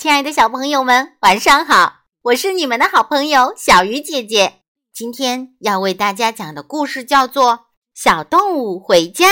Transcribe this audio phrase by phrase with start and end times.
[0.00, 2.04] 亲爱的小朋友们，晚上好！
[2.22, 4.62] 我是你们的好朋友小鱼姐姐。
[4.94, 7.52] 今天要为大家讲的故事叫做
[7.92, 9.26] 《小动物回家》。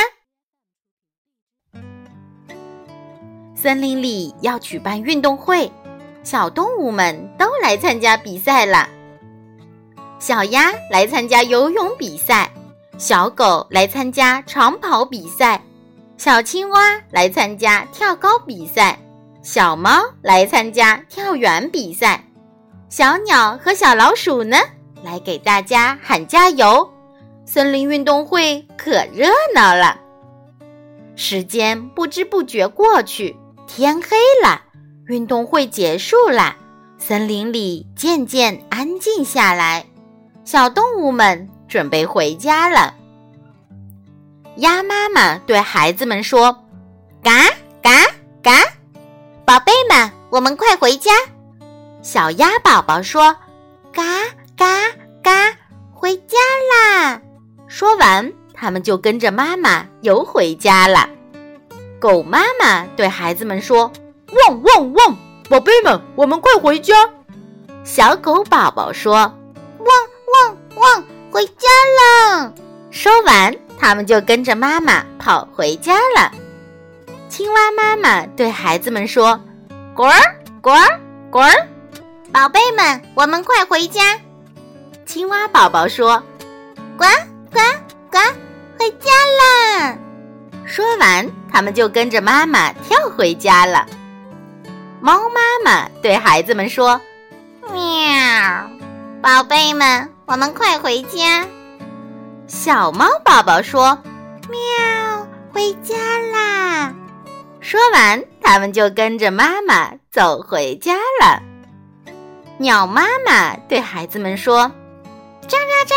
[3.56, 5.72] 森林里要举办运动会，
[6.22, 8.86] 小动物们都来参加比赛了。
[10.18, 12.52] 小鸭来参加游泳比赛，
[12.98, 15.64] 小狗来参加长跑比赛，
[16.18, 18.98] 小青蛙来参加跳高比赛。
[19.50, 22.22] 小猫来参加跳远比赛，
[22.90, 24.58] 小鸟和小老鼠呢，
[25.02, 26.92] 来给大家喊加油。
[27.46, 29.98] 森林运动会可热闹了。
[31.16, 33.34] 时间不知不觉过去，
[33.66, 34.60] 天黑了，
[35.06, 36.54] 运动会结束了，
[36.98, 39.86] 森林里渐渐安静下来。
[40.44, 42.94] 小动物们准备回家了。
[44.56, 46.64] 鸭妈妈对孩子们说
[47.24, 47.32] ：“嘎
[47.80, 47.90] 嘎
[48.42, 48.52] 嘎。”，
[50.30, 51.10] 我们快回家！
[52.02, 53.34] 小鸭宝宝说
[53.92, 54.02] ：“嘎
[54.56, 54.66] 嘎
[55.22, 55.56] 嘎，
[55.92, 56.36] 回家
[56.70, 57.20] 啦！”
[57.66, 61.08] 说完，他们就跟着妈妈游回家了。
[61.98, 63.90] 狗妈妈对孩子们说
[64.48, 65.16] ：“汪汪汪，
[65.48, 66.94] 宝贝们，我们快回家！”
[67.82, 69.32] 小狗宝宝说
[69.80, 69.88] ：“汪
[70.34, 72.52] 汪汪，回家了！”
[72.92, 76.30] 说完，他们就跟着妈妈跑回家了。
[77.30, 79.40] 青蛙妈妈对孩子们说
[79.98, 80.16] ：“滚儿
[80.60, 81.68] 滚儿滚儿，
[82.32, 84.16] 宝贝们，我们快回家。”
[85.04, 86.22] 青蛙宝宝说
[86.96, 87.10] ：“滚
[87.52, 87.60] 滚
[88.08, 88.22] 滚，
[88.78, 89.10] 回家
[89.40, 89.98] 啦！”
[90.64, 93.84] 说完，他们就跟着妈妈跳回家了。
[95.00, 97.00] 猫妈妈对孩子们说
[97.72, 98.70] ：“喵，
[99.20, 101.44] 宝贝们，我们快回家。”
[102.46, 103.98] 小猫宝宝说
[104.48, 105.96] ：“喵，回家
[106.32, 106.94] 啦！”
[107.60, 111.42] 说完，他们就跟着妈妈走回家了。
[112.56, 114.62] 鸟妈妈对孩子们说
[115.46, 115.94] ：“喳喳喳，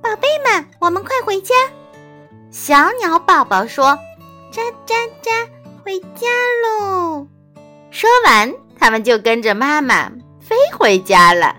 [0.00, 1.54] 宝贝们，我们快回家。”
[2.50, 3.98] 小鸟宝宝说
[4.50, 5.46] ：“喳喳喳，
[5.84, 6.26] 回家
[6.64, 7.26] 喽。”
[7.92, 10.10] 说完，他们就跟着妈妈
[10.40, 11.54] 飞回家了。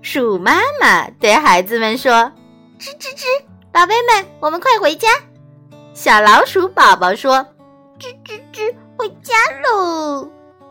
[0.00, 2.30] 鼠妈妈对孩子们说
[2.78, 3.24] ：“吱吱吱，
[3.72, 5.08] 宝贝们，我们快回家。”
[5.92, 7.44] 小老鼠宝宝说。
[7.98, 8.35] 吱吱，
[9.06, 10.28] 回家喽！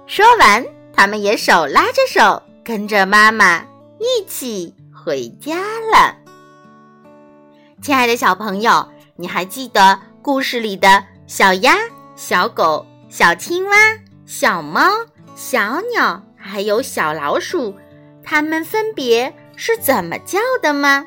[0.08, 3.64] 说完，他们也手拉着手，跟着妈妈
[3.98, 5.56] 一起回家
[5.94, 6.18] 了。
[7.82, 11.78] 亲爱的小朋友，你还记得故事里的小鸭、
[12.18, 13.78] 小狗、小青蛙、
[14.26, 14.82] 小猫、
[15.34, 17.74] 小鸟，还有小老鼠，
[18.22, 21.06] 它们分别是怎么叫的吗？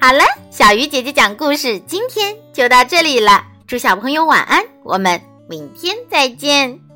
[0.00, 0.22] 好了，
[0.52, 3.46] 小鱼姐姐讲故事，今天就到这里了。
[3.66, 6.87] 祝小朋友晚安，我们明天再见。